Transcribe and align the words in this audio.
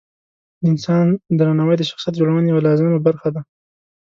د 0.59 0.63
انسان 0.71 1.05
درناوی 1.39 1.75
د 1.77 1.83
شخصیت 1.89 2.13
جوړونې 2.19 2.47
یوه 2.51 2.65
لازمه 2.67 2.99
برخه 3.07 3.27
ده. 3.35 3.41